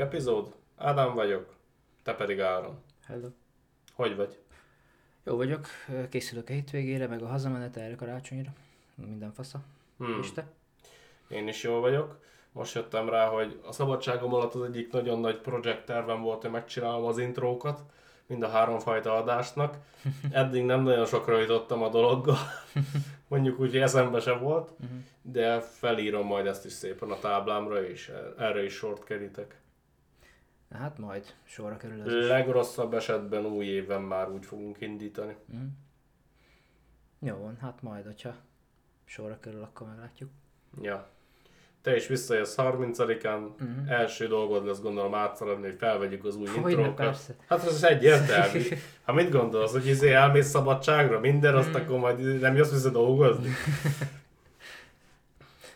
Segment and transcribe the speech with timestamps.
[0.00, 0.54] epizód.
[0.76, 1.54] Ádám vagyok,
[2.02, 2.78] te pedig Áron.
[3.06, 3.28] Hello.
[3.94, 4.38] Hogy vagy?
[5.24, 5.66] Jó vagyok,
[6.08, 8.52] készülök a hétvégére, meg a hazamenet erre karácsonyra.
[8.94, 9.60] Minden fasza.
[9.98, 10.18] Hmm.
[10.20, 10.46] És te?
[11.28, 12.18] Én is jól vagyok.
[12.52, 16.50] Most jöttem rá, hogy a szabadságom alatt az egyik nagyon nagy projekt tervem volt, hogy
[16.50, 17.82] megcsinálom az intrókat,
[18.26, 19.76] mind a három fajta adásnak.
[20.30, 22.38] Eddig nem nagyon sokra jutottam a dologgal,
[23.28, 24.70] mondjuk úgy, hogy eszembe se volt,
[25.22, 29.60] de felírom majd ezt is szépen a táblámra, és erre is sort kerítek.
[30.78, 32.28] Hát majd sorra kerül ez.
[32.28, 35.36] Legrosszabb esetben új évben már úgy fogunk indítani.
[37.18, 38.34] Jó van, hát majd, hogyha
[39.04, 40.30] sorra kerül, akkor meglátjuk.
[40.80, 41.08] Ja.
[41.82, 43.48] Te is visszajössz 30-án,
[43.88, 46.94] első dolgod lesz gondolom átszaladni, hogy felvegyük az új Hogyne, intrókat.
[46.94, 47.34] persze.
[47.48, 48.62] Hát ez egyértelmű.
[49.04, 53.48] Ha mit gondolsz, hogy izé elmész szabadságra, minden, azt akkor majd nem jössz vissza dolgozni?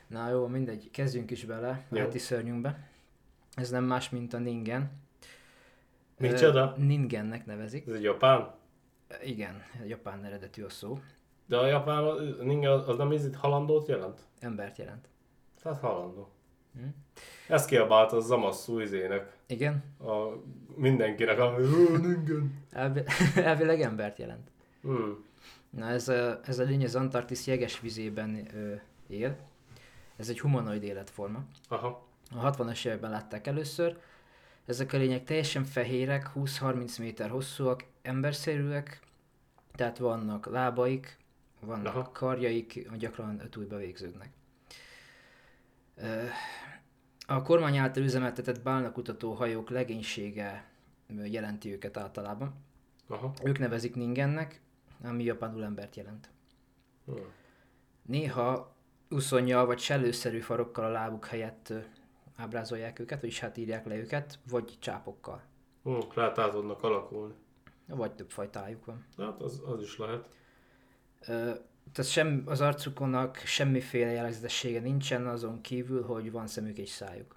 [0.07, 2.01] Na jó, mindegy, kezdjünk is bele a Jó.
[2.01, 2.90] heti szörnyünkbe.
[3.61, 4.91] Ez nem más, mint a Ningen.
[6.19, 6.75] Micsoda?
[6.77, 7.87] Ningennek nevezik.
[7.87, 8.55] Ez egy japán?
[9.25, 10.99] Igen, japán eredetű a szó.
[11.47, 14.21] De a japán, az- ninja, az nem ízít halandót jelent?
[14.41, 15.09] Embert jelent.
[15.63, 16.29] Tehát halandó.
[16.75, 16.83] Hm?
[17.49, 20.29] Ezt kiabált a Zamasszú izének, Igen, a
[20.77, 22.65] mindenkinek, ami "Ó, ningen.
[22.71, 23.05] elvi-
[23.45, 24.51] elvileg embert jelent.
[24.83, 25.25] Hmm.
[25.71, 28.75] Na ez a, ez a lény az Antarktisz jeges vizében ö,
[29.09, 29.37] él.
[30.17, 31.45] Ez egy humanoid életforma.
[31.69, 32.07] Aha.
[32.35, 33.99] A 60-as években látták először.
[34.67, 39.01] Ezek a lények teljesen fehérek, 20-30 méter hosszúak, emberszerűek,
[39.75, 41.19] tehát vannak lábaik,
[41.61, 42.11] vannak Aha.
[42.13, 44.31] karjaik, gyakran ötújba végződnek.
[45.97, 46.25] Ö,
[47.27, 50.71] A kormány által üzemeltetett bálnakutató hajók legénysége
[51.25, 52.55] jelenti őket általában.
[53.09, 53.33] Aha.
[53.45, 54.61] Ők nevezik Ningennek,
[55.05, 56.31] ami japánul embert jelent.
[57.05, 57.25] Hmm.
[58.07, 58.75] Néha
[59.09, 61.73] uszonnyal vagy sellőszerű farokkal a lábuk helyett
[62.41, 65.43] ábrázolják őket, vagyis hát írják le őket, vagy csápokkal.
[66.15, 67.35] Lehet át tudnak alakulni.
[67.87, 69.07] Vagy több fajtájuk van.
[69.17, 70.29] Hát az, az is lehet.
[71.21, 71.53] Ö,
[71.93, 77.37] tehát sem, az arcukonnak semmiféle jellegzetessége nincsen, azon kívül, hogy van szemük és szájuk.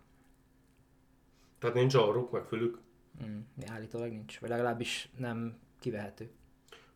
[1.60, 2.80] Tehát nincs orruk, meg fülük.
[3.24, 6.32] Mm, állítólag nincs, vagy legalábbis nem kivehető.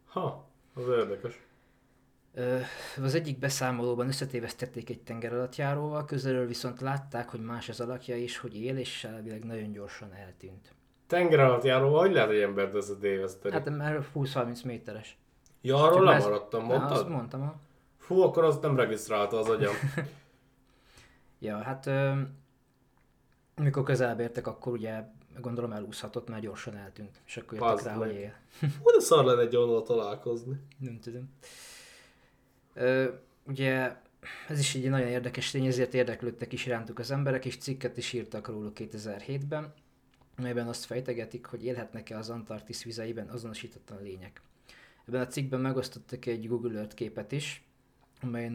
[0.06, 1.40] Ha, az érdekes.
[3.04, 8.62] Az egyik beszámolóban összetévesztették egy tengeralattjáróval, közelről viszont látták, hogy más az alakja és hogy
[8.62, 10.74] él, és elvileg nagyon gyorsan eltűnt.
[11.08, 13.54] Tenger alatt járó, hogy lehet egy embert összetéveszteni?
[13.54, 15.18] Hát, Hát mert 20-30 méteres.
[15.62, 17.10] ja, arról Csak ez- lemaradtam, Na, azt mondtad?
[17.10, 17.56] mondtam, ha.
[17.98, 19.74] Fú, akkor azt nem regisztrálta az agyam.
[21.40, 21.90] Ja, hát
[23.56, 25.04] mikor közelebb értek, akkor ugye
[25.40, 27.22] gondolom elúszhatott, mert gyorsan eltűnt.
[27.26, 28.08] És akkor jöttek Bazd rá, meg.
[28.08, 28.34] hogy él.
[28.84, 30.60] De szar lenne egy találkozni.
[30.80, 31.30] Nem tudom.
[33.44, 33.96] Ugye
[34.48, 38.14] ez is egy nagyon érdekes tény, ezért érdeklődtek is irántuk az emberek, és cikket is
[38.14, 39.74] írtak róluk 2007-ben,
[40.36, 44.42] melyben azt fejtegetik, hogy élhetnek-e az Antarktisz vizeiben azonosítatlan lények.
[45.08, 47.64] Ebben a cikkben megosztottak egy Google Earth képet is,
[48.22, 48.50] amely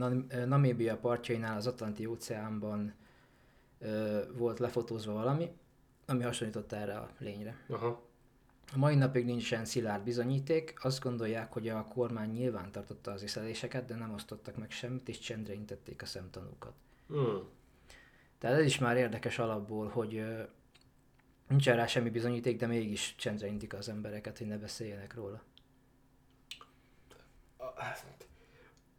[0.46, 2.94] Namíbia partjainál az Atlanti óceánban
[3.78, 5.50] ö, volt lefotózva valami,
[6.06, 7.56] ami hasonlított erre a lényre.
[7.68, 8.11] Aha.
[8.74, 13.84] A mai napig nincsen szilárd bizonyíték, azt gondolják, hogy a kormány nyilván tartotta az észleléseket,
[13.84, 16.72] de nem osztottak meg semmit, és csendre intették a szemtanúkat.
[17.08, 17.48] Hmm.
[18.38, 20.42] Tehát ez is már érdekes alapból, hogy ö,
[21.48, 25.42] nincsen rá semmi bizonyíték, de mégis csendre intik az embereket, hogy ne beszéljenek róla.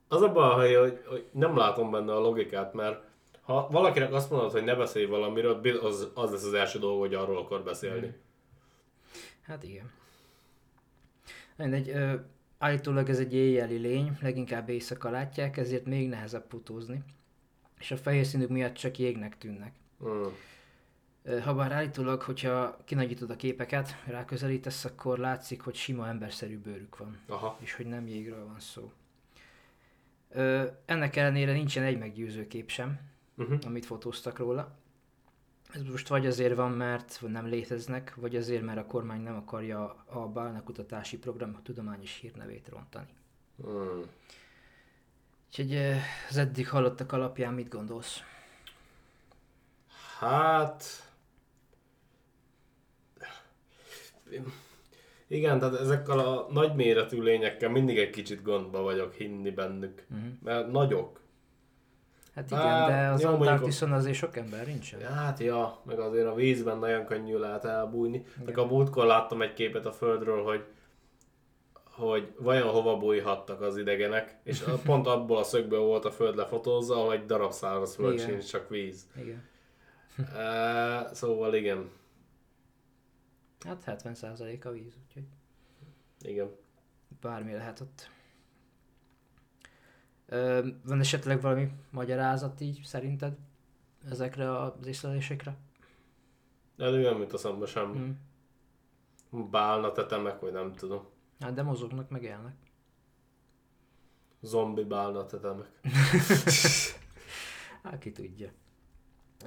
[0.07, 3.03] Az a baj, hogy, hogy nem látom benne a logikát, mert
[3.41, 7.13] ha valakinek azt mondod, hogy ne beszélj valamiről, az, az lesz az első dolog, hogy
[7.13, 8.15] arról akar beszélni.
[9.43, 9.91] Hát igen.
[11.55, 12.15] Mindegy, ö,
[12.57, 17.03] állítólag ez egy éjjeli lény, leginkább éjszaka látják, ezért még nehezebb fotózni.
[17.79, 19.73] És a fehér színük miatt csak jégnek tűnnek.
[20.03, 20.27] Ö,
[21.39, 27.57] Habár állítólag, hogyha kinagyítod a képeket, ráközelítesz, akkor látszik, hogy sima emberszerű bőrük van, Aha.
[27.61, 28.91] és hogy nem jégről van szó.
[30.29, 32.99] Ö, ennek ellenére nincsen egy meggyőző kép sem,
[33.37, 33.59] Uh-huh.
[33.65, 34.75] amit fotóztak róla.
[35.73, 40.03] Ez most vagy azért van, mert nem léteznek, vagy azért, mert a kormány nem akarja
[40.05, 43.07] a bálnakutatási program tudományos hírnevét rontani.
[43.61, 44.01] Hmm.
[45.47, 45.75] Úgyhogy
[46.29, 48.21] az eddig hallottak alapján mit gondolsz?
[50.19, 50.83] Hát...
[55.27, 60.05] Igen, tehát ezekkel a nagyméretű lényekkel mindig egy kicsit gondba vagyok hinni bennük.
[60.07, 60.27] Mhm.
[60.41, 61.22] Mert nagyok.
[62.35, 65.01] Hát igen, Hát, de az Antarktiszon azért sok ember nincsen.
[65.01, 68.25] Hát ja, meg azért a vízben nagyon könnyű lehet elbújni.
[68.45, 70.65] Meg a múltkor láttam egy képet a földről, hogy
[71.93, 76.95] hogy vajon hova bújhattak az idegenek, és pont abból a szögből volt a föld lefotózva,
[76.95, 78.27] hogy darab száraz föld Igen.
[78.27, 79.07] sincs, csak víz.
[79.15, 79.43] Igen.
[80.17, 81.89] Uh, szóval igen.
[83.65, 85.23] Hát 70% a víz, úgyhogy
[86.21, 86.51] Igen.
[87.21, 88.09] bármi lehet ott.
[90.85, 93.37] Van esetleg valami magyarázat így szerinted
[94.09, 95.57] ezekre az észlelésekre?
[96.77, 97.97] Elő nem jut eszembe semmi.
[97.97, 99.49] Hmm.
[99.49, 101.05] Bálna tetemek, vagy nem tudom.
[101.39, 102.55] Hát de mozognak, meg élnek.
[104.41, 105.69] Zombi bálna tetemek.
[107.83, 108.49] Hát ki tudja.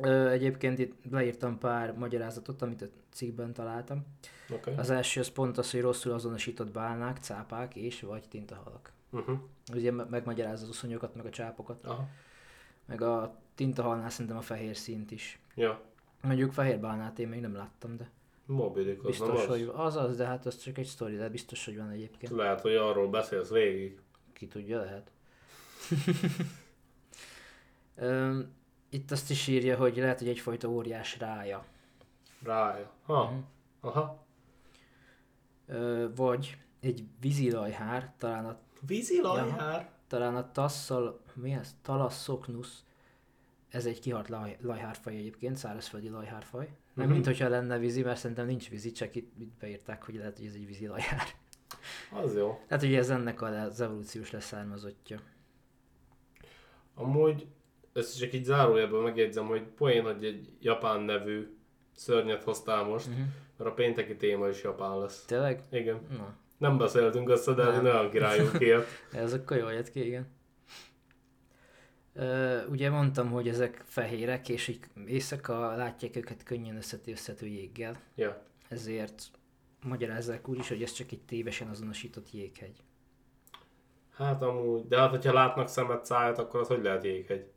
[0.00, 4.06] Ö, egyébként itt leírtam pár magyarázatot, amit a cikkben találtam.
[4.50, 4.74] Okay.
[4.76, 8.92] Az első az pont az, hogy rosszul azonosított bálnák, cápák és vagy tintahalak.
[9.16, 9.38] Uh-huh.
[9.72, 11.84] Ugye me- megmagyarázza az uszonyokat, meg a csápokat.
[11.84, 12.08] Aha.
[12.86, 15.40] Meg a tintahalnál szerintem a fehér színt is.
[15.54, 15.80] Ja.
[16.22, 18.10] Mondjuk fehér bálnát én még nem láttam, de
[18.46, 19.46] Mobidik, az nem biztos, az?
[19.46, 22.32] hogy az az, de hát az csak egy sztori, de biztos, hogy van egyébként.
[22.32, 24.00] Lehet, hogy arról beszélsz végig.
[24.32, 25.10] Ki tudja, lehet.
[28.90, 31.64] Itt azt is írja, hogy lehet, hogy egyfajta óriás rája.
[32.42, 32.90] Rája.
[33.02, 33.24] Ha.
[33.30, 33.38] Mhm.
[33.80, 34.26] Aha.
[35.66, 39.90] Ö, vagy egy vízilajhár, talán a, Vízi lajhár?
[40.06, 41.74] talán a tasszal, mi ez?
[41.82, 42.68] Thalassocnus.
[43.68, 46.68] Ez egy kihalt laj, lajhárfaj egyébként, szárazföldi lajhárfaj.
[46.94, 47.14] Nem Mhm.
[47.14, 50.46] mint hogyha lenne vízi, mert szerintem nincs vízi, csak itt, itt beírták, hogy lehet, hogy
[50.46, 51.26] ez egy vízi lajhár.
[52.12, 52.60] Az jó.
[52.68, 55.20] Tehát ugye ez ennek az evolúciós leszármazottja.
[56.94, 57.46] Amúgy,
[57.92, 61.56] ezt csak így zárójelben megjegyzem, hogy poén, hogy egy japán nevű
[61.92, 63.24] szörnyet hoztál most, Uh-huh.
[63.56, 65.24] mert a pénteki téma is japán lesz.
[65.24, 65.62] Tényleg?
[65.70, 66.00] Igen.
[66.16, 67.82] Na, Nem beszéltünk össze, de Nem.
[67.82, 68.86] nagyon királyunk ilyet.
[69.12, 70.34] ez akkor jól jött ki, igen.
[72.14, 77.96] Ö, ugye mondtam, hogy ezek fehérek, és így éjszaka látják őket könnyen összetűzhető jéggel.
[78.14, 78.42] Ja.
[78.68, 79.30] Ezért
[79.82, 82.82] magyarázzák úgy is, hogy ez csak egy tévesen azonosított jéghegy.
[84.16, 87.50] Hát amúgy, de hát hogyha látnak szemet, szájat, akkor az hogy lehet jéghegy?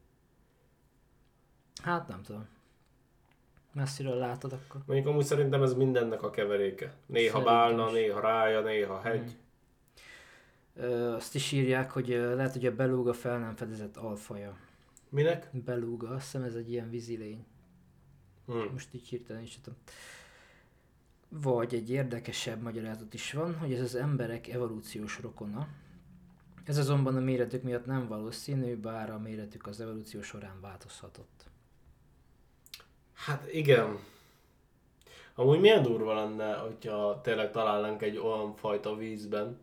[1.83, 2.47] Hát nem tudom.
[3.73, 4.81] Messziről látod akkor?
[4.85, 6.93] Mondjuk amúgy szerintem ez mindennek a keveréke.
[7.05, 7.93] Néha Szerintem bálna, is.
[7.93, 9.37] néha rája, néha hegy.
[10.75, 14.57] Ö, azt is írják, hogy ö, lehet, hogy a belúga fel nem fedezett alfaja.
[15.09, 15.49] Minek?
[15.65, 17.45] Belúga, azt hiszem ez egy ilyen vízilény.
[18.45, 18.71] Hm.
[18.71, 19.79] Most így hirtelen is tudom.
[21.29, 25.67] Vagy egy érdekesebb magyarázat is van, hogy ez az emberek evolúciós rokona.
[26.63, 31.48] Ez azonban a méretük miatt nem valószínű, bár a méretük az evolúció során változhatott.
[33.25, 33.97] Hát igen.
[35.35, 39.59] Amúgy milyen durva lenne, hogyha tényleg találnánk egy olyan fajta vízben,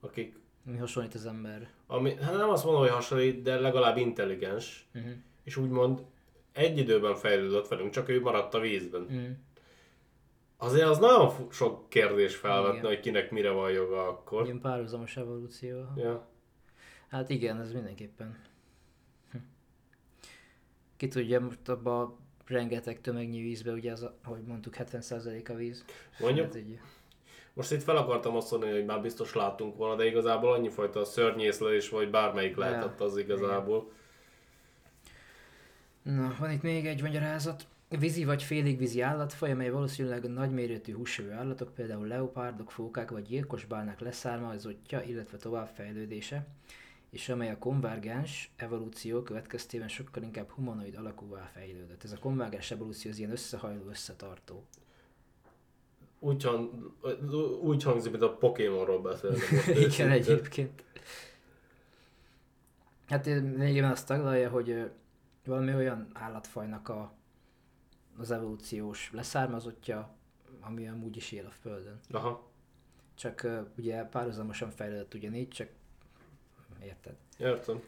[0.00, 1.68] akik, Mi hasonlít az ember.
[1.86, 5.12] ami, hát nem azt mondom, hogy hasonlít, de legalább intelligens, Uh-huh.
[5.42, 6.04] és úgymond
[6.52, 9.02] egy időben fejlődött velünk, csak ő maradt a vízben.
[9.02, 9.28] Uh-huh.
[10.56, 12.90] Azért az nagyon sok kérdés felvetne, Igen.
[12.90, 14.44] hogy kinek mire van joga akkor.
[14.44, 15.84] Ilyen párhuzamos evolúció.
[15.96, 16.26] Ja.
[17.08, 18.38] Hát igen, ez mindenképpen.
[19.30, 19.38] Hm.
[20.96, 22.16] Ki tudja, most abban a
[22.48, 25.84] rengeteg tömegnyi vízbe, ugye az, ahogy mondtuk, 70% a víz.
[26.18, 26.80] Mondjuk, Hát egy,
[27.56, 31.04] most itt fel akartam azt mondani, hogy már biztos láttunk volna, de igazából annyi fajta
[31.04, 33.92] szörnyészlelés, vagy bármelyik lehetett az igazából.
[36.02, 37.66] Na, van itt még egy magyarázat.
[37.88, 43.22] Vízi vagy félig vízi állatfaj, amely valószínűleg a nagyméretű húsevő állatok, például leopárdok, fókák vagy
[43.22, 46.46] gyilkos bálnák leszármazottja, illetve továbbfejlődése,
[47.16, 52.04] és amely a konvergens evolúció következtében sokkal inkább humanoid alakúvá fejlődött.
[52.04, 54.64] Ez a konvergens evolúció az ilyen összehajló, összetartó.
[56.18, 56.92] Úgy, hang,
[57.62, 59.50] úgy hangzik, mint a Pokémonról beszélnek.
[59.50, 60.84] most Igen, egyébként.
[63.06, 64.84] Hát lényegében azt taglalja, hogy ö,
[65.44, 67.12] valami olyan állatfajnak a,
[68.18, 70.14] az evolúciós leszármazottja,
[70.60, 72.00] ami amúgy is él a Földön.
[72.10, 72.50] Aha,
[73.14, 75.68] Csak ö, ugye párhuzamosan fejlődött ugyanígy, csak
[76.82, 77.14] érted.
[77.38, 77.82] értem.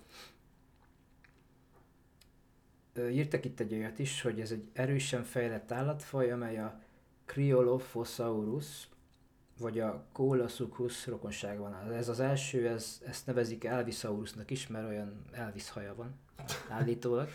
[3.11, 6.81] Írtak itt egy olyat is, hogy ez egy erősen fejlett állatfaj, amely a
[7.25, 8.89] Cryolophosaurus,
[9.59, 11.93] vagy a Coelasuchus rokonságban.
[11.93, 16.15] Ez az első, ez, ezt nevezik Elvisaurusnak is, mert olyan Elvis haja van
[16.69, 17.29] állítólag.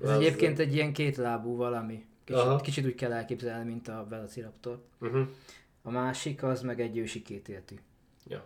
[0.00, 2.06] Ez egyébként egy ilyen kétlábú valami.
[2.26, 2.56] Aha.
[2.56, 4.82] Kicsit, kicsit úgy kell elképzelni, mint a Velociraptor.
[5.00, 5.28] Uh-huh.
[5.82, 7.74] A másik az meg egy ősi kétéltű.
[8.26, 8.44] Ja.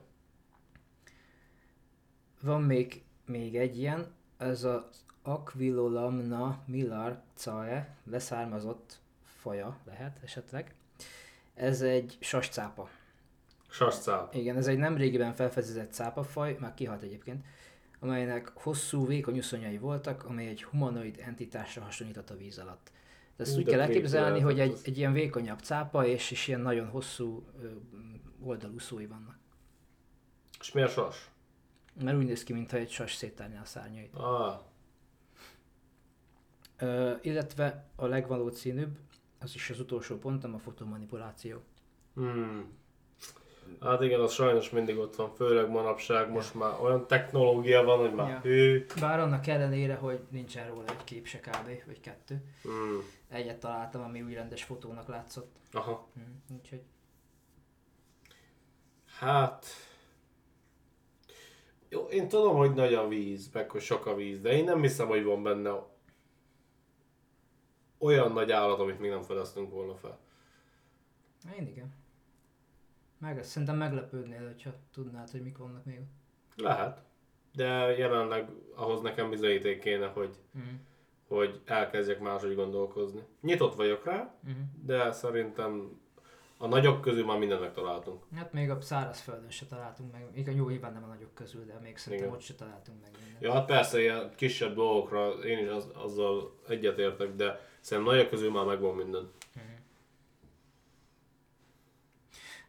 [2.40, 4.06] Van még, még egy ilyen,
[4.36, 10.74] ez az Aquilolamna millar cae, leszármazott faja lehet esetleg.
[11.54, 12.88] Ez egy sascápa.
[13.70, 14.34] Sascáp.
[14.34, 17.44] Igen, ez egy nem régiben felfedezett cápafaj, már kihalt egyébként,
[17.98, 22.90] amelynek hosszú, vékony uszonyai voltak, amely egy humanoid entitásra hasonlított a víz alatt.
[23.36, 26.48] De ezt Hú, úgy kell elképzelni, hogy lehetett egy, egy ilyen vékonyabb cápa, és, és
[26.48, 27.68] ilyen nagyon hosszú ö,
[28.42, 29.38] oldalú szói vannak.
[30.60, 31.29] És miért sas?
[32.02, 34.14] Mert úgy néz ki, mintha egy sas széttárná a szárnyait.
[34.14, 34.60] Ah,
[36.78, 38.98] Ö, illetve a legvalószínűbb,
[39.40, 41.58] az is az utolsó pontom, a fotomanipuláció.
[42.14, 42.78] Hmm.
[43.80, 48.14] Hát igen, az sajnos mindig ott van, főleg manapság, most már olyan technológia van, hogy
[48.14, 48.40] már Ja.
[48.40, 48.86] hű.
[49.00, 51.66] Bár annak ellenére, hogy nincsen róla egy kép se kb.
[51.86, 52.42] vagy kettő.
[52.62, 52.98] Hmm.
[53.28, 55.56] Egyet találtam, ami úgy rendes fotónak látszott.
[55.72, 56.08] Aha.
[56.14, 56.82] Hm, úgyhogy
[59.18, 59.66] Hát...
[61.92, 64.80] Jó, én tudom, hogy nagy a víz, meg hogy sok a víz, de én nem
[64.80, 65.70] hiszem, hogy van benne
[67.98, 70.18] olyan nagy állat, amit még nem fedeztünk volna fel.
[71.58, 71.92] én igen.
[73.18, 76.00] Meg, szerintem meglepődnél, hogyha tudnád, hogy mik vannak még.
[76.56, 77.02] Lehet.
[77.54, 77.66] De
[77.96, 80.74] jelenleg ahhoz nekem bizonyíték kéne, hogy, Mm.
[81.28, 83.20] hogy elkezdjek máshogy gondolkozni.
[83.40, 84.60] Nyitott vagyok rá, Mm.
[84.86, 85.99] de szerintem
[86.62, 88.24] a nagyok közül már mindent megtaláltunk.
[88.34, 91.64] Hát még a szárazföldön se találtunk meg, még a jó nyilván nem a nagyok közül,
[91.64, 92.38] de még szerintem Igen.
[92.38, 93.42] ott se találtunk meg mindent.
[93.42, 98.50] Ja, hát persze, ilyen kisebb dolgokra én is az, azzal egyetértek, de szerintem nagyok közül
[98.50, 99.30] már megvan minden.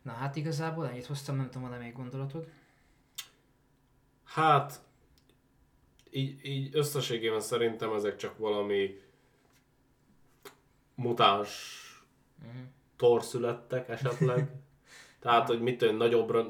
[0.01, 2.47] Na hát igazából ennyit hoztam, nem tudom, van-e még gondolatod?
[4.23, 4.81] Hát,
[6.09, 9.01] így, így összességében szerintem ezek csak valami
[10.95, 11.79] mutáns
[12.45, 12.63] Mm.
[13.01, 14.49] Torszülettek esetleg.
[15.21, 16.47] Tehát, hogy mit tudom, nagyobbra,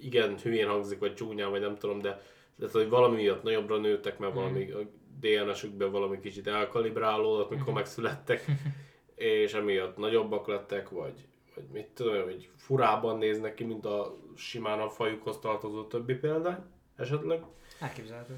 [0.00, 2.22] igen, hülyén hangzik, vagy csúnyán, vagy nem tudom, de
[2.58, 4.78] tehát, hogy valami miatt nagyobbra nőttek, mert valami a
[5.20, 8.44] DNS-ükben valami kicsit elkalibrálódott, mikor megszülettek,
[9.14, 14.80] és emiatt nagyobbak lettek, vagy, vagy mit tudom, hogy furában néznek ki, mint a simán
[14.80, 16.58] a fajukhoz tartozó többi példány,
[16.96, 17.44] esetleg.
[17.80, 18.34] Elképzelhető.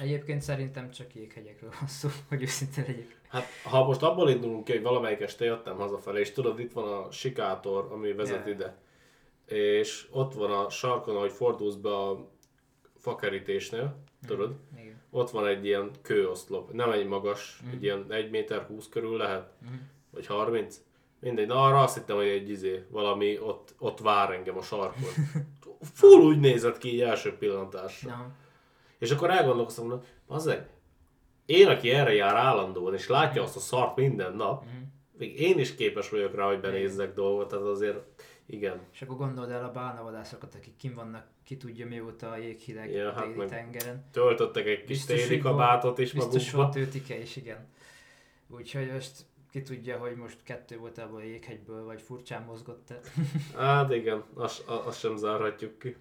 [0.00, 3.16] Egyébként szerintem csak jéghegyekről van szó, hogy őszinte legyek.
[3.28, 6.92] Hát, ha most abból indulunk ki, hogy valamelyik este jöttem hazafelé, és tudod, itt van
[6.92, 8.52] a sikátor, ami vezet Ja.
[8.52, 8.76] ide,
[9.46, 12.28] és ott van a sarkon, ahogy fordulsz be a
[12.96, 15.00] fakerítésnél, tudod, Igen.
[15.10, 19.52] ott van egy ilyen kőoszlop, nem egy magas, egy ilyen 1 méter 20 körül lehet,
[20.10, 20.80] vagy 30.
[21.20, 25.08] Mindegy, na arra azt hittem, hogy egy izé, valami ott, ott vár engem a sarkon.
[25.94, 28.10] Full úgy nézett ki így első pillantásra.
[28.10, 28.30] Na,
[28.98, 30.68] És akkor elgondolkoztam, hogy azért,
[31.46, 34.64] én, aki erre jár állandóan, és látja azt a szart minden nap,
[35.18, 37.98] még én is képes vagyok rá, hogy benézzek dolgot, tehát azért
[38.46, 38.80] igen.
[38.92, 43.12] és akkor gondold el a bálnavadászokat, akik kim vannak, ki tudja mióta a jéghideg Ja,
[43.12, 44.04] hát meg tengeren.
[44.12, 46.56] Töltöttek egy kis Biztos, téli kabátot is Biztos magukba.
[46.56, 47.66] volt tőtike is, igen.
[48.48, 53.00] Úgyhogy most ki tudja, hogy most kettő volt abból a jéghegyből, vagy furcsán mozgott -e.
[53.56, 55.96] Hát igen, azt, azt sem zárhatjuk ki.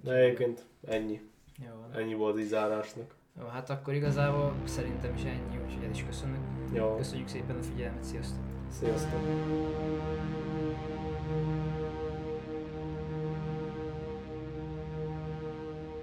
[0.00, 1.20] De egyébként ennyi.
[1.58, 2.00] Jó, van.
[2.02, 3.14] Ennyi volt így zárásnak.
[3.40, 6.38] Jó, hát akkor igazából szerintem is ennyi, úgyhogy el is köszönök.
[6.72, 8.44] Jó, Köszönjük szépen a figyelmet, sziasztok!
[8.70, 9.20] sziasztok.